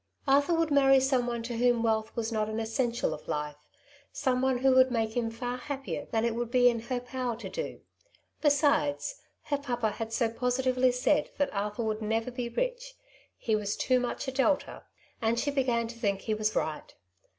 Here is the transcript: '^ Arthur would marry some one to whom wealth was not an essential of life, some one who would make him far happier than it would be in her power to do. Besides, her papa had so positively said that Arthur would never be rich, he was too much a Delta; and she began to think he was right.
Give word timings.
'^ 0.01 0.03
Arthur 0.27 0.55
would 0.55 0.71
marry 0.71 0.99
some 0.99 1.27
one 1.27 1.43
to 1.43 1.57
whom 1.57 1.83
wealth 1.83 2.15
was 2.15 2.31
not 2.31 2.49
an 2.49 2.59
essential 2.59 3.13
of 3.13 3.27
life, 3.27 3.57
some 4.11 4.41
one 4.41 4.57
who 4.57 4.73
would 4.73 4.89
make 4.89 5.15
him 5.15 5.29
far 5.29 5.57
happier 5.57 6.07
than 6.09 6.25
it 6.25 6.33
would 6.33 6.49
be 6.49 6.67
in 6.67 6.79
her 6.79 6.99
power 6.99 7.35
to 7.35 7.47
do. 7.49 7.81
Besides, 8.41 9.21
her 9.43 9.59
papa 9.59 9.91
had 9.91 10.11
so 10.11 10.27
positively 10.27 10.91
said 10.91 11.29
that 11.37 11.53
Arthur 11.53 11.83
would 11.83 12.01
never 12.01 12.31
be 12.31 12.49
rich, 12.49 12.95
he 13.37 13.55
was 13.55 13.77
too 13.77 13.99
much 13.99 14.27
a 14.27 14.31
Delta; 14.31 14.85
and 15.21 15.39
she 15.39 15.51
began 15.51 15.87
to 15.89 15.99
think 15.99 16.21
he 16.21 16.33
was 16.33 16.55
right. 16.55 16.95